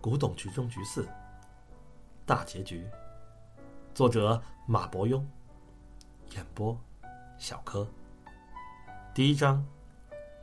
[0.00, 1.08] 古董局中局四，
[2.24, 2.88] 大结局。
[3.92, 5.22] 作者马伯庸，
[6.34, 6.78] 演播
[7.38, 7.86] 小柯。
[9.12, 9.66] 第一章：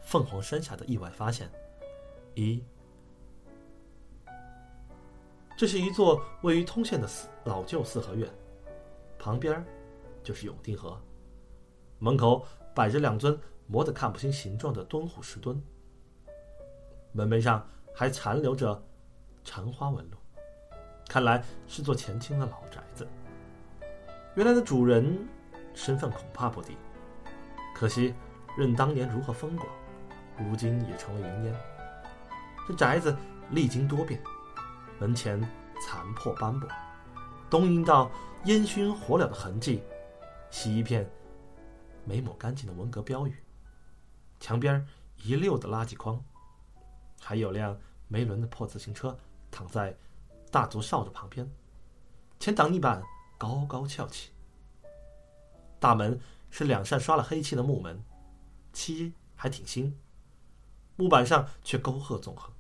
[0.02, 1.50] 凤凰山下的意外发现。
[2.36, 2.64] 一，
[5.58, 8.30] 这是一座位于通县的四老旧四合院，
[9.18, 9.66] 旁边
[10.24, 11.02] 就是永定河，
[11.98, 12.46] 门口
[12.76, 15.60] 摆着两尊磨得看不清形状的敦虎石墩，
[17.12, 17.68] 门楣上
[18.00, 18.80] 还残留着
[19.44, 20.18] 缠花纹路，
[21.10, 23.08] 看来是座前清的老宅子。
[24.36, 25.28] 原来的主人
[25.74, 26.78] 身份恐怕不低，
[27.74, 28.14] 可惜
[28.56, 29.68] 任当年如何风光，
[30.38, 31.56] 如今也成了云烟。
[32.68, 33.18] 这宅子
[33.50, 34.22] 历经多变，
[35.00, 35.42] 门前
[35.82, 36.70] 残破斑驳，
[37.50, 38.12] 东一道
[38.46, 39.82] 烟熏火燎的痕迹，
[40.52, 41.10] 西一片
[42.06, 43.36] 没抹干净的文革标语，
[44.40, 44.86] 墙边
[45.24, 46.24] 一溜的垃圾筐，
[47.20, 47.76] 还有辆
[48.08, 49.18] 梅伦的破自行车
[49.52, 49.96] 躺在
[50.52, 51.50] 大足哨子旁边，
[52.40, 53.04] 前挡泥板。
[53.40, 54.32] 高高翘起，
[55.80, 58.04] 大门是两扇刷了黑漆的木门，
[58.74, 59.96] 漆还挺新，
[60.96, 62.52] 木板上却沟壑纵横，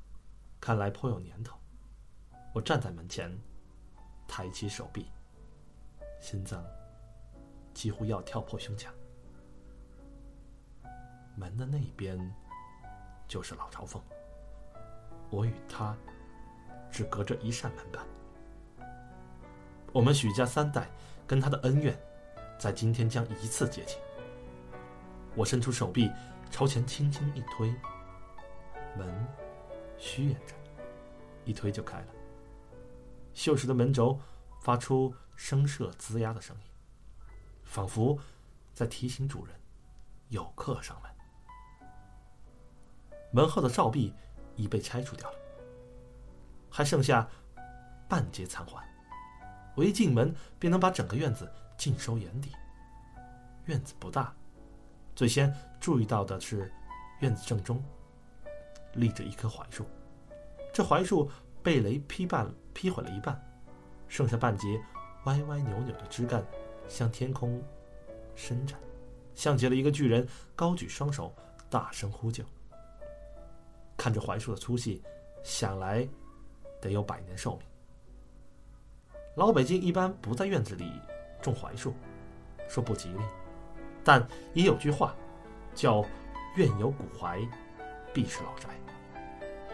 [0.61, 1.57] 看来颇有年头。
[2.53, 3.35] 我站在门前，
[4.27, 5.07] 抬起手臂，
[6.21, 6.63] 心脏
[7.73, 8.93] 几乎要跳破胸腔。
[11.35, 12.19] 门的那一边
[13.27, 13.99] 就是老朝奉，
[15.29, 15.95] 我与他
[16.91, 18.05] 只隔着一扇门板。
[19.93, 20.89] 我们许家三代
[21.25, 21.97] 跟他的恩怨，
[22.59, 23.99] 在今天将一次结清。
[25.35, 26.11] 我伸出手臂，
[26.49, 27.73] 朝前轻轻一推，
[28.97, 29.27] 门
[29.97, 30.53] 虚掩着，
[31.45, 32.07] 一推就开了。
[33.35, 34.19] 锈蚀的门轴
[34.61, 36.63] 发出声色吱呀的声音，
[37.63, 38.17] 仿佛
[38.73, 39.55] 在提醒主人
[40.29, 41.11] 有客上门。
[43.31, 44.13] 门后的照壁
[44.57, 45.37] 已被拆除掉了，
[46.69, 47.25] 还剩下
[48.09, 48.83] 半截残垣。
[49.75, 52.51] 我一进门便能把整个院子尽收眼底。
[53.65, 54.35] 院子不大，
[55.15, 56.71] 最先注意到的是，
[57.19, 57.81] 院子正中
[58.95, 59.85] 立着一棵槐树。
[60.73, 61.29] 这槐树
[61.61, 63.39] 被雷劈半劈毁了一半，
[64.07, 64.81] 剩下半截
[65.25, 66.43] 歪歪扭扭的枝干
[66.87, 67.61] 向天空
[68.35, 68.79] 伸展，
[69.35, 71.35] 像极了一个巨人高举双手
[71.69, 72.43] 大声呼救。
[73.97, 75.01] 看着槐树的粗细，
[75.43, 76.07] 想来
[76.79, 77.67] 得有百年寿命。
[79.35, 80.89] 老北京一般不在院子里
[81.41, 81.93] 种槐树，
[82.69, 83.19] 说不吉利。
[84.03, 85.13] 但也有句话，
[85.75, 86.05] 叫
[86.55, 87.45] “院有古槐，
[88.13, 88.69] 必是老宅”。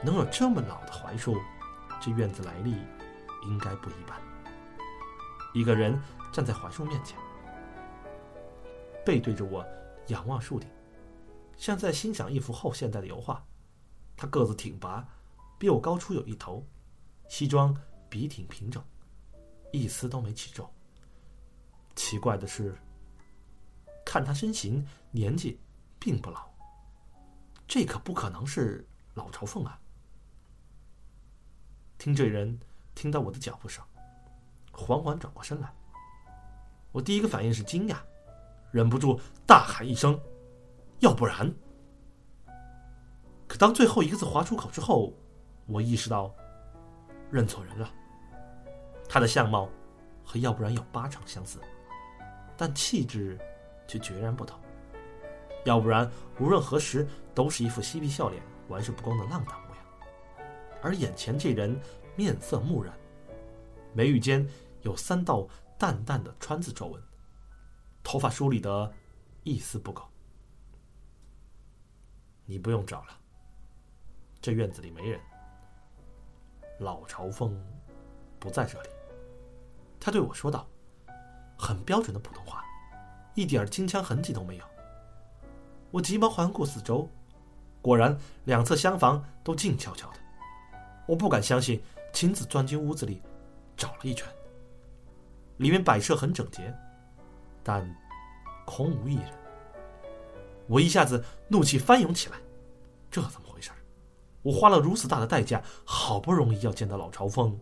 [0.02, 1.38] 能有这么老的槐树，
[2.02, 2.76] 这院子来历
[3.44, 4.20] 应该不一般。
[5.54, 6.02] 一个人
[6.32, 7.18] 站在槐树面前，
[9.06, 9.64] 背对着我，
[10.08, 10.68] 仰望树顶，
[11.56, 13.46] 像在欣赏一幅后现代的油画。
[14.24, 15.06] 他个子挺拔，
[15.60, 16.66] 比我高出有一头，
[17.28, 17.76] 西装
[18.08, 18.82] 笔挺平整。
[19.74, 20.74] 一丝都没起皱。
[21.94, 22.74] 奇怪的是，
[24.06, 25.60] 看他身形年纪
[26.00, 26.50] 并不老，
[27.68, 29.78] 这可不可能是老朝奉啊！
[31.98, 32.58] 听这人
[32.96, 33.84] 听到我的脚步声，
[34.72, 35.70] 缓缓转过身来，
[36.94, 37.98] 我第一个反应是惊讶，
[38.72, 40.18] 忍不住大喊一声
[41.04, 41.54] ：“要不然！”
[43.54, 45.14] 可当最后一个字划出口之后，
[45.68, 46.34] 我意识到
[47.30, 47.88] 认错人了。
[49.08, 49.70] 他的相貌
[50.24, 51.60] 和要不然有八成相似，
[52.58, 53.38] 但气质
[53.88, 54.60] 却决然不同。
[55.66, 59.86] 要不然无论何时都是一副嬉皮笑脸、玩世不恭的浪荡模样，
[60.82, 61.80] 而眼前这人
[62.16, 62.92] 面色木然，
[63.94, 64.50] 眉宇间
[64.82, 65.48] 有三道
[65.78, 67.00] 淡淡的川字皱纹，
[68.02, 68.92] 头发梳理得
[69.44, 70.04] 一丝不苟。
[72.46, 73.20] 你不用找了，
[74.44, 75.18] 这院子里没人，
[76.80, 77.58] 老朝奉
[78.40, 78.90] 不在这里。
[80.02, 80.68] 他对我说道
[81.58, 82.62] ：“很标准的普通话，
[83.36, 84.66] 一点京腔痕迹都没有。”
[85.92, 87.08] 我急忙环顾四周，
[87.82, 90.18] 果然两侧厢房都静悄悄的。
[91.08, 91.82] 我不敢相信，
[92.12, 93.22] 亲自钻进屋子里
[93.78, 94.28] 找了一圈。
[95.56, 96.76] 里面摆设很整洁，
[97.64, 97.90] 但
[98.66, 99.32] 空无一人。
[100.68, 102.36] 我一下子怒气翻涌起来，
[103.10, 103.72] 这怎么回事？
[104.44, 107.58] 我花了如此大的代价，好不容易要见到老朝奉，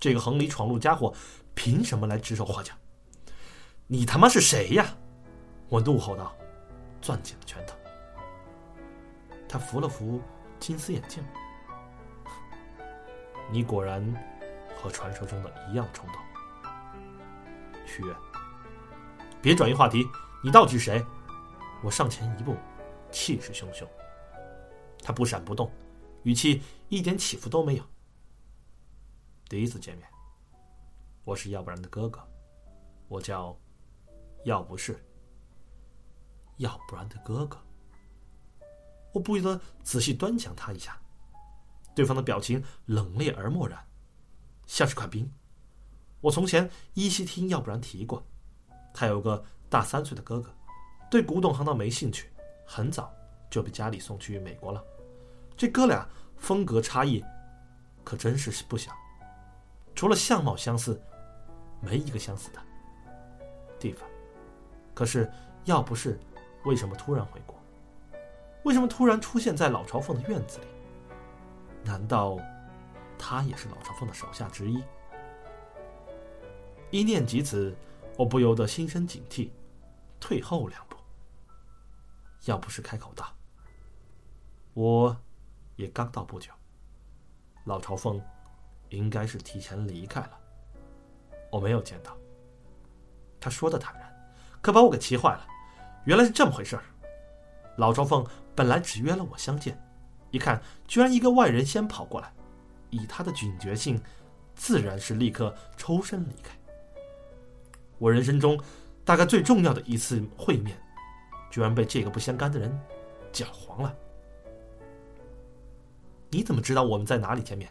[0.00, 1.14] 这个横里闯入家伙。
[1.54, 2.72] 凭什么来指手画脚？
[3.86, 4.86] 你他妈是谁呀！
[5.68, 6.34] 我怒吼道，
[7.02, 7.76] 攥紧了拳头。
[9.46, 10.18] 他扶了扶
[10.58, 11.22] 金丝眼镜。
[13.50, 14.02] 你果然
[14.74, 16.16] 和传说中的一样冲动。
[17.84, 18.16] 许愿，
[19.42, 20.06] 别转移话题，
[20.42, 21.04] 你到底是谁？
[21.84, 22.56] 我上前一步，
[23.10, 23.86] 气势汹汹。
[25.02, 25.70] 他不闪不动，
[26.22, 27.84] 语气一点起伏都没有。
[29.48, 30.08] 第一次见面。
[31.24, 32.20] 我是要不然的哥哥，
[33.06, 33.56] 我叫
[34.44, 35.00] 要不是
[36.56, 37.56] 要不然的哥哥。
[39.12, 41.00] 我不由得仔细端详他一下，
[41.94, 43.86] 对方的表情冷冽而漠然，
[44.66, 45.30] 像是块冰。
[46.20, 48.26] 我从前依稀听要不然提过，
[48.92, 50.52] 他有个大三岁的哥哥，
[51.08, 52.32] 对古董行当没兴趣，
[52.66, 53.14] 很早
[53.48, 54.84] 就被家里送去美国了。
[55.56, 56.06] 这哥俩
[56.36, 57.24] 风格差异
[58.02, 58.92] 可真是不小，
[59.94, 61.00] 除了相貌相似，
[61.80, 62.60] 没一个相似的
[63.78, 64.08] 地方。
[64.94, 65.30] 可是
[65.64, 66.18] 要不是
[66.64, 67.56] 为什么突然回国，
[68.64, 70.66] 为什么突然出现在老朝奉的院子里？
[71.84, 72.38] 难道
[73.18, 74.82] 他也是老朝奉的手下之一？
[76.90, 77.74] 一念及此，
[78.18, 79.50] 我不由得心生警惕，
[80.20, 80.96] 退后两步。
[82.44, 83.32] 要不是开口道，
[84.74, 85.16] 我
[85.82, 86.52] 也刚到不久，
[87.64, 88.22] 老朝奉
[88.90, 90.30] 应该是提前离开了，
[91.50, 92.16] 我没有见到。
[93.40, 95.44] 他说的坦然，可把我给气坏了。
[96.04, 96.82] 原来是这么回事儿。
[97.78, 98.24] 老朝凤
[98.54, 99.76] 本来只约了我相见，
[100.30, 102.32] 一看居然一个外人先跑过来，
[102.90, 104.00] 以他的警觉性，
[104.54, 106.56] 自然是立刻抽身离开。
[107.98, 108.56] 我人生中
[109.04, 110.80] 大概最重要的一次会面，
[111.50, 112.80] 居然被这个不相干的人
[113.32, 113.92] 搅黄了。
[116.32, 117.70] 你怎么知道我们在哪里见面？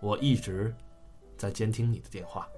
[0.00, 0.74] 我一直
[1.36, 2.48] 在监听你的电话。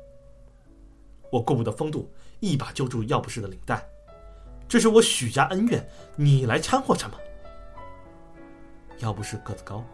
[1.33, 2.09] 我顾不得风度，
[2.39, 3.85] 一把揪住要不是的领带。
[4.69, 5.85] 这是我许家恩怨，
[6.15, 7.19] 你来掺和什么？
[8.99, 9.85] 要不是个子高，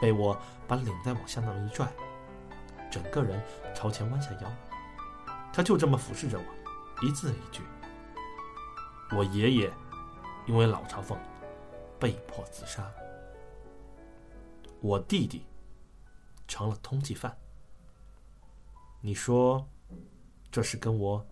[0.00, 1.88] 被我把领带往下那么一拽，
[2.88, 3.42] 整个人
[3.74, 4.52] 朝前弯下腰。
[5.52, 7.62] 他就这么俯视着我，一字一句。
[9.16, 9.70] 我爷爷
[10.46, 11.18] 因为老朝奉
[11.98, 12.88] 被迫自杀，
[14.80, 15.44] 我弟弟
[16.46, 17.36] 成了通缉犯。
[19.00, 19.66] 你说
[20.50, 21.24] 这事跟我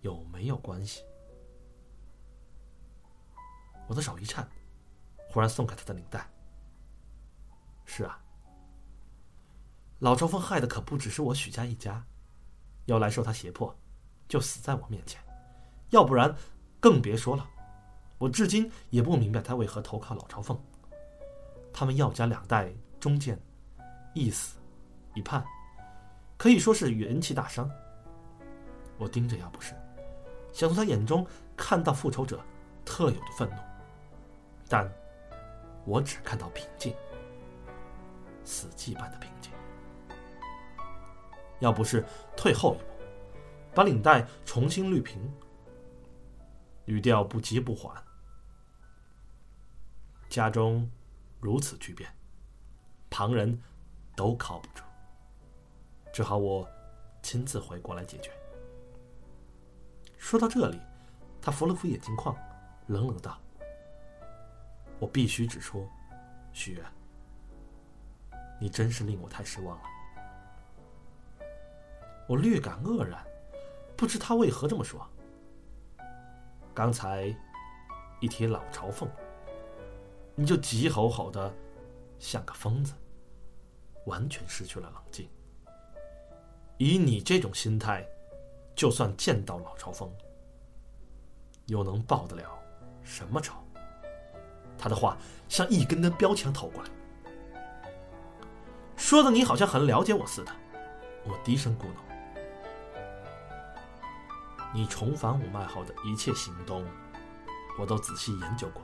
[0.00, 1.02] 有没有关系？
[3.86, 4.48] 我的手一颤，
[5.28, 6.26] 忽然松开他的领带。
[7.84, 8.18] 是啊，
[9.98, 12.04] 老朝奉害的可不只是我许家一家。
[12.86, 13.72] 要来受他胁迫，
[14.28, 15.20] 就死在我面前；
[15.90, 16.34] 要不然，
[16.80, 17.48] 更别说了。
[18.18, 20.60] 我至今也不明白他为何投靠老朝奉。
[21.72, 23.38] 他们药家两代中间，
[24.14, 24.58] 一死
[25.14, 25.44] 一叛，
[26.36, 27.70] 可以说是元气大伤。
[28.98, 29.74] 我盯着，要不是
[30.52, 31.26] 想从他眼中
[31.56, 32.40] 看到复仇者
[32.84, 33.56] 特有的愤怒，
[34.68, 34.88] 但
[35.84, 36.94] 我只看到平静，
[38.44, 39.50] 死寂般的平静。
[41.58, 42.04] 要不是
[42.36, 42.84] 退后一步，
[43.74, 45.32] 把领带重新捋平，
[46.84, 47.96] 语调不急不缓。
[50.28, 50.90] 家中
[51.42, 52.08] 如此巨变，
[53.10, 53.60] 旁人
[54.14, 54.84] 都靠不住，
[56.12, 56.64] 只好我
[57.20, 58.30] 亲自回国来解决。
[60.16, 60.80] 说到这里，
[61.40, 62.32] 他扶了扶眼镜框，
[62.86, 63.40] 冷冷道
[65.00, 65.84] ：“我必须直说，
[66.52, 66.84] 许愿，
[68.60, 69.84] 你真是令我太失望了。”
[72.28, 73.20] 我略感愕然，
[73.96, 75.04] 不知他为何这么说。
[76.72, 77.34] 刚才
[78.20, 79.10] 一提老朝奉，
[80.34, 81.54] 你就急吼吼的，
[82.18, 82.94] 像个疯子，
[84.06, 85.28] 完全失去了冷静。
[86.78, 88.06] 以你这种心态，
[88.74, 90.10] 就算见到老朝风，
[91.66, 92.58] 又能报得了
[93.02, 93.54] 什么仇？
[94.78, 95.16] 他的话
[95.48, 96.90] 像一根根标枪投过来，
[98.96, 100.52] 说的你好像很了解我似的。
[101.24, 102.02] 我低声咕哝。
[104.74, 106.84] 你重返五脉后的一切行动，
[107.78, 108.82] 我都仔细研究过。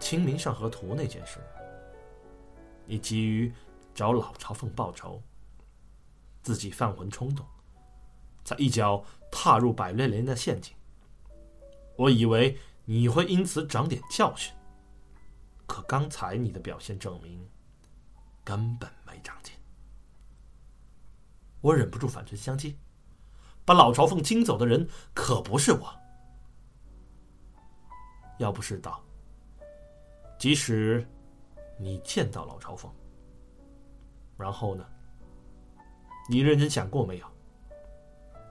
[0.00, 1.38] 清明上河图那件事，
[2.86, 3.52] 你急于
[3.94, 5.22] 找老朝奉报仇，
[6.42, 7.46] 自己犯浑冲动，
[8.42, 10.74] 才一脚踏入百炼莲的陷阱。
[11.96, 14.52] 我以为你会因此长点教训，
[15.66, 17.46] 可刚才你的表现证明，
[18.42, 19.54] 根本没长进。
[21.60, 22.74] 我忍不住反唇相讥。
[23.62, 25.94] 把老朝奉惊走的人可不是我。
[28.38, 29.04] 要不是道，
[30.40, 31.06] 即使
[31.76, 32.90] 你见到老朝奉，
[34.38, 34.82] 然后呢？
[36.30, 37.26] 你认真想过没有？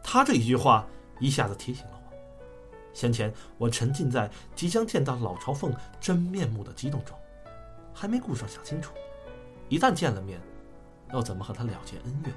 [0.04, 0.86] 他这一句话
[1.20, 2.94] 一下子提醒了我。
[2.94, 7.18] 先前我沉浸在即将见到老朝奉真面目的激动中，
[7.92, 8.94] 还没顾上想清楚，
[9.68, 10.40] 一旦见了面，
[11.12, 12.32] 要怎么和他了结恩怨？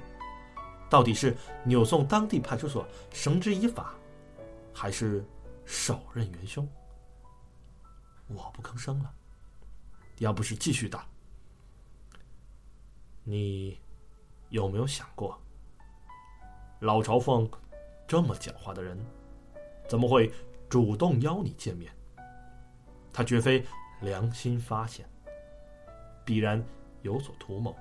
[0.89, 3.93] 到底是扭送当地派出所绳之以法，
[4.73, 5.23] 还是
[5.63, 6.67] 手刃元凶？
[8.29, 9.13] 我不吭声了。
[10.19, 11.05] 要不是继续打，
[13.23, 13.77] 你
[14.49, 15.39] 有没有想过，
[16.79, 17.49] 老朝奉
[18.07, 18.97] 这么狡猾的人，
[19.87, 20.31] 怎么会
[20.69, 21.91] 主动邀你见面？
[23.11, 23.65] 他绝非
[24.01, 25.07] 良心发现，
[26.23, 26.63] 必然
[27.01, 27.75] 有所图谋。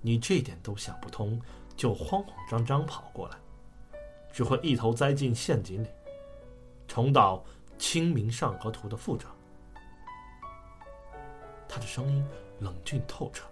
[0.00, 1.40] 你这点都想不通，
[1.76, 3.36] 就慌慌张张跑过来，
[4.32, 5.88] 只会一头栽进陷阱里，
[6.88, 7.38] 重蹈
[7.78, 9.28] 《清明上河图》的覆辙。
[11.72, 12.26] 他的声音
[12.58, 13.46] 冷峻透彻，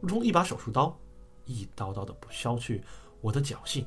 [0.00, 0.98] 如同一把手术刀，
[1.44, 2.82] 一刀刀的削去
[3.20, 3.86] 我的侥幸。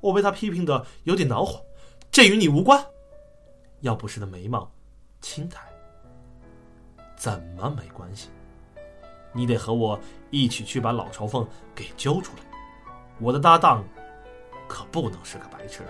[0.00, 1.62] 我被他批评的有点恼火，
[2.10, 2.82] 这与你无关。
[3.80, 4.70] 要不是的眉毛
[5.20, 5.68] 轻抬，
[7.14, 8.30] 怎么没关系？
[9.32, 12.42] 你得和我一起去把老朝奉给揪出来。
[13.20, 13.84] 我的搭档
[14.66, 15.82] 可不能是个白痴。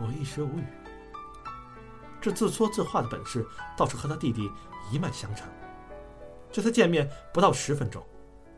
[0.00, 0.64] 我一时无语。
[2.24, 4.50] 这自说自话的本事倒是和他弟弟
[4.90, 5.46] 一脉相承。
[6.50, 8.02] 这次见面不到十分钟，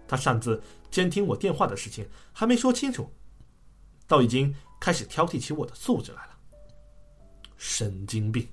[0.07, 3.13] 他擅自监听我电话的事情还没说清楚，
[4.07, 6.39] 倒已经开始挑剔起我的素质来了。
[7.57, 8.49] 神经病！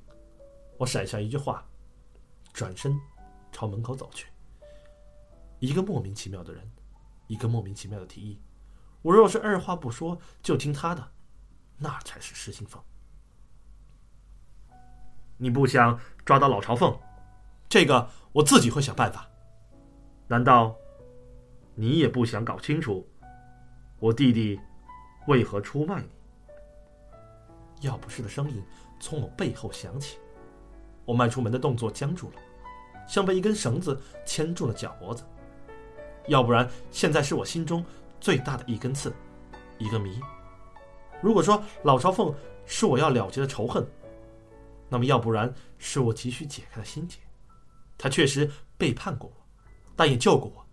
[0.79, 1.63] 我甩下一句话，
[2.51, 2.99] 转身
[3.51, 4.25] 朝门口走去。
[5.59, 6.67] 一个莫名其妙的人，
[7.27, 8.41] 一个莫名其妙的提议，
[9.03, 11.11] 我若是二话不说就听他的，
[11.77, 12.83] 那才是失心疯。
[15.43, 16.97] 你不想抓到老朝奉，
[17.67, 19.27] 这个我自己会想办法。
[20.25, 20.73] 难道
[21.75, 23.05] 你也不想搞清楚
[23.99, 24.57] 我弟弟
[25.27, 26.07] 为何出卖你？
[27.81, 28.63] 要不是的声音
[29.01, 30.17] 从我背后响起，
[31.03, 32.35] 我迈出门的动作僵住了，
[33.05, 35.25] 像被一根绳子牵住了脚脖子。
[36.27, 37.83] 要不然，现在是我心中
[38.17, 39.13] 最大的一根刺，
[39.77, 40.21] 一个谜。
[41.21, 42.33] 如果说老朝奉
[42.65, 43.85] 是我要了结的仇恨，
[44.93, 47.17] 那么，要不然是我急需解开的心结。
[47.97, 48.47] 他确实
[48.77, 49.35] 背叛过我，
[49.95, 50.63] 但也救过我。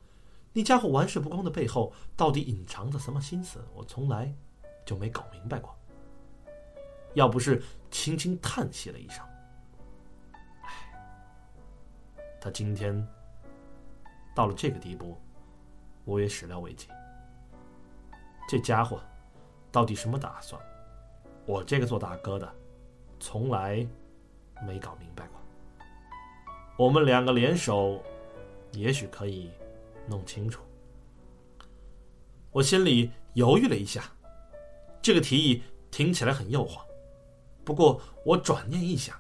[0.53, 3.65] 那家伙玩世不恭的背后，到底隐藏着什么心思？
[3.73, 4.31] 我从来
[4.85, 5.75] 就没搞明白过。
[7.15, 9.25] 要不是轻轻叹息了一声，
[10.65, 10.71] 唉，
[12.43, 12.95] 他今天
[14.35, 15.19] 到了这个地步，
[16.05, 16.89] 我也始料未及。
[18.47, 19.01] 这家伙
[19.73, 20.61] 到底什么打算？
[21.47, 22.55] 我这个做大哥的，
[23.19, 23.89] 从来。
[24.67, 25.41] 没搞明白过，
[26.77, 28.03] 我们两个联手，
[28.73, 29.51] 也许可以
[30.07, 30.63] 弄清楚。
[32.51, 34.05] 我心里犹豫了一下，
[35.01, 36.81] 这个提议听起来很诱惑。
[37.65, 39.17] 不过我转念一想，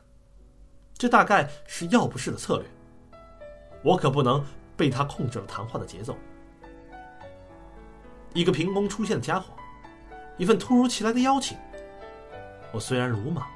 [0.95, 2.67] 这大概是要不是的策略。
[3.83, 4.45] 我可不能
[4.77, 6.17] 被他控制了谈话的节奏。
[8.35, 9.55] 一个凭空出现的家伙，
[10.37, 11.57] 一份突如其来的邀请。
[12.73, 13.47] 我虽然鲁莽。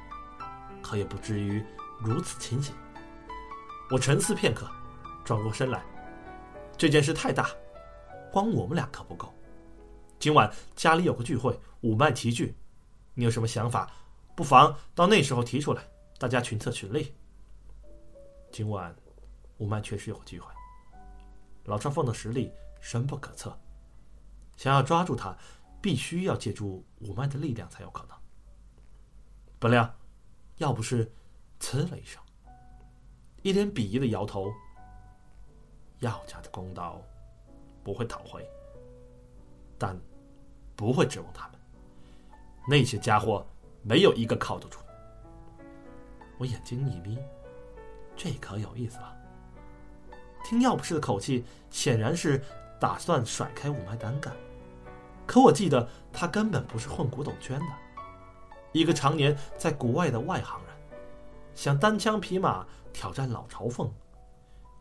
[0.86, 1.64] 可也不至于
[2.00, 2.74] 如此清醒。
[3.90, 4.70] 我沉思片刻，
[5.24, 5.84] 转过身来。
[6.76, 7.50] 这件事太大，
[8.32, 9.32] 光我们俩可不够。
[10.18, 12.54] 今晚家里有个聚会，五脉齐聚。
[13.14, 13.90] 你有什么想法？
[14.34, 15.82] 不妨到那时候提出来，
[16.18, 17.14] 大家群策群力。
[18.50, 18.94] 今晚
[19.58, 20.50] 五脉确实有个聚会。
[21.64, 23.56] 老川凤的实力深不可测，
[24.56, 25.36] 想要抓住他，
[25.80, 28.16] 必须要借助五脉的力量才有可能。
[29.58, 29.94] 本料。
[30.58, 31.12] 要不是，
[31.64, 32.23] 呲了一声，
[33.40, 34.52] 一脸鄙夷的摇头。
[36.00, 37.00] 药家的公道
[37.83, 38.47] 不会讨回，
[39.78, 39.99] 但
[40.76, 41.59] 不会指望他们。
[42.68, 43.47] 那些家伙
[43.83, 44.78] 没有一个靠得住。
[46.37, 47.18] 我眼睛一眯，
[48.14, 49.16] 这可有意思了。
[50.44, 52.44] 听药不士的口气，显然是
[52.78, 54.37] 打算甩开雾霾单干。
[55.26, 57.66] 可我记得他根本不是混古董圈的。
[58.73, 60.73] 一个常年在国外的外行人，
[61.54, 63.92] 想单枪匹马挑战老朝奉，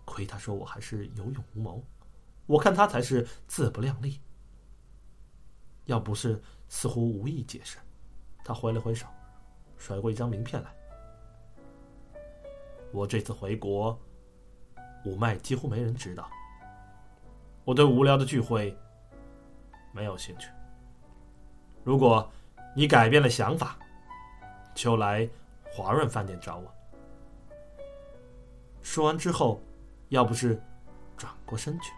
[0.05, 1.83] 亏他说我还是有勇无谋，
[2.45, 4.19] 我看他才是自不量力。
[5.85, 7.77] 要不是似乎无意解释，
[8.43, 9.05] 他挥了挥手，
[9.77, 10.73] 甩过一张名片来。
[12.91, 13.99] 我这次回国，
[15.05, 16.29] 五脉几乎没人知道。
[17.65, 18.75] 我对无聊的聚会
[19.91, 20.49] 没有兴趣。
[21.83, 22.29] 如果
[22.75, 23.77] 你改变了想法。
[24.75, 25.29] 就来
[25.73, 26.71] 华润饭店找我。
[28.81, 29.61] 说完之后，
[30.09, 30.61] 要不是
[31.17, 31.91] 转过身去，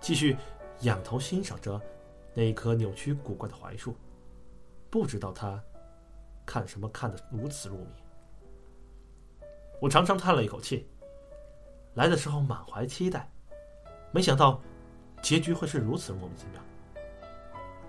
[0.00, 0.36] 继续
[0.80, 1.80] 仰头欣赏着
[2.34, 3.94] 那一棵扭曲古怪的槐树，
[4.90, 5.62] 不知道他
[6.44, 7.86] 看什么看得如此入迷。
[9.80, 10.88] 我长长叹了一口气。
[11.94, 13.28] 来的时候满怀期待，
[14.12, 14.60] 没想到
[15.20, 16.62] 结局会是如此莫名其妙。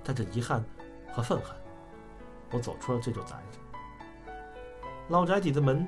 [0.03, 0.63] 带着遗憾
[1.13, 1.55] 和愤恨，
[2.51, 3.59] 我走出了这座宅子。
[5.11, 5.85] 老宅底的门，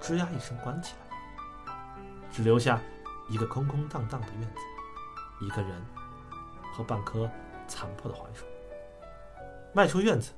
[0.00, 1.72] 吱呀一声关起来，
[2.32, 2.82] 只留下
[3.30, 5.80] 一个空空荡荡的院子，一个人
[6.72, 7.30] 和半棵
[7.68, 8.44] 残破的槐树。
[9.72, 10.32] 迈出院子，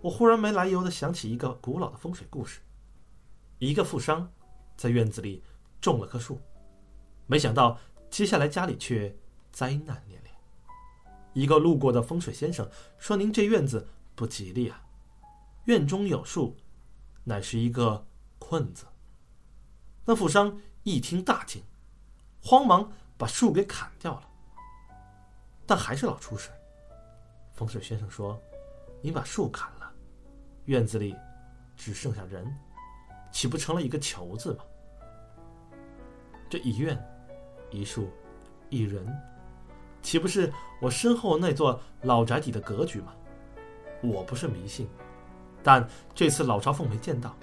[0.00, 2.60] 我忽然没来由的想起一个古老的风水故事：
[3.58, 4.32] 一个富商
[4.74, 5.44] 在院子里
[5.78, 6.40] 种了棵树，
[7.26, 7.78] 没想到
[8.08, 9.14] 接下来家里却
[9.50, 10.34] 灾难连连。
[11.34, 12.66] 一个路过的风水先生
[12.96, 14.82] 说：“您这院子不吉利啊，
[15.66, 16.56] 院中有树，
[17.24, 18.06] 乃是一个
[18.38, 18.86] 困字。”
[20.04, 21.62] 那富商一听大惊，
[22.42, 24.28] 慌忙把树给砍掉了。
[25.66, 26.50] 但还是老出事。
[27.54, 28.40] 风水先生说
[29.00, 29.92] ：“你把树砍了，
[30.64, 31.14] 院子里
[31.76, 32.44] 只剩下人，
[33.30, 34.64] 岂不成了一个囚字吗？”
[36.50, 37.00] 这一院
[37.70, 38.10] 一树
[38.68, 39.06] 一人，
[40.02, 43.14] 岂不是我身后那座老宅邸的格局吗？
[44.02, 44.88] 我不是迷信，
[45.62, 47.36] 但这次老朝奉没见到。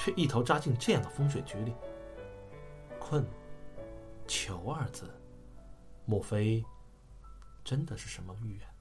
[0.00, 1.74] 却一头扎进这样的风水局里。
[3.00, 3.26] 困，
[4.28, 5.12] 求二字，
[6.04, 6.64] 莫非
[7.64, 8.77] 真的是什么预言？